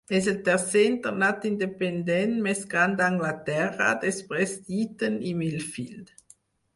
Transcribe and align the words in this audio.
És 0.17 0.27
el 0.29 0.37
tercer 0.45 0.81
internat 0.91 1.43
independent 1.49 2.33
més 2.47 2.61
gran 2.71 2.95
d'Anglaterra, 3.01 3.91
després 4.07 4.57
d'Eton 4.71 5.19
i 5.33 5.35
Millfield. 5.43 6.11